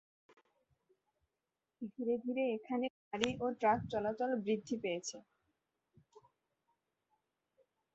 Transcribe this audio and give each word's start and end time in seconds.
ধীরে 1.91 2.15
ধীরে 2.23 2.43
এখানে 2.55 2.85
গাড়ি 3.03 3.29
ও 3.39 3.55
ট্রাক 3.59 3.79
চলাচল 3.91 4.31
বৃদ্ধি 4.43 4.75
পেয়েছে। 4.83 5.17